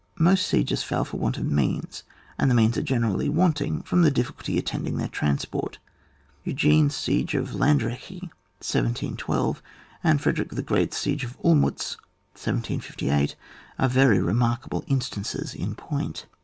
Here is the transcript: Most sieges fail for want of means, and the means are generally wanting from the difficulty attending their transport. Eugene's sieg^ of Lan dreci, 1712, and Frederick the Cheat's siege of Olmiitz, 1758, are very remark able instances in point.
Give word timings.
Most 0.17 0.47
sieges 0.47 0.81
fail 0.81 1.05
for 1.05 1.17
want 1.17 1.37
of 1.37 1.45
means, 1.45 2.01
and 2.39 2.49
the 2.49 2.55
means 2.55 2.75
are 2.75 2.81
generally 2.81 3.29
wanting 3.29 3.83
from 3.83 4.01
the 4.01 4.09
difficulty 4.09 4.57
attending 4.57 4.97
their 4.97 5.07
transport. 5.07 5.77
Eugene's 6.43 6.95
sieg^ 6.95 7.35
of 7.35 7.53
Lan 7.53 7.77
dreci, 7.77 8.21
1712, 8.63 9.61
and 10.03 10.19
Frederick 10.19 10.49
the 10.49 10.63
Cheat's 10.63 10.97
siege 10.97 11.23
of 11.23 11.37
Olmiitz, 11.43 11.97
1758, 12.33 13.35
are 13.77 13.87
very 13.87 14.19
remark 14.19 14.61
able 14.65 14.83
instances 14.87 15.53
in 15.53 15.75
point. 15.75 16.25